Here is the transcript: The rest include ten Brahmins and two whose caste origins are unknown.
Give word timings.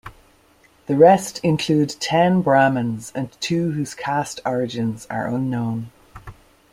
The 0.87 0.95
rest 0.95 1.37
include 1.43 1.89
ten 1.99 2.41
Brahmins 2.41 3.11
and 3.13 3.31
two 3.39 3.73
whose 3.73 3.93
caste 3.93 4.39
origins 4.43 5.05
are 5.11 5.27
unknown. 5.27 5.91